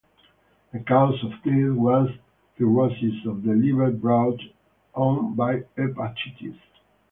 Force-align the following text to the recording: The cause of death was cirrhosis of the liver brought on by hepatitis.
The 0.73 0.79
cause 0.79 1.23
of 1.23 1.29
death 1.43 1.75
was 1.77 2.09
cirrhosis 2.57 3.23
of 3.27 3.43
the 3.43 3.53
liver 3.53 3.91
brought 3.91 4.41
on 4.95 5.35
by 5.35 5.57
hepatitis. 5.77 6.57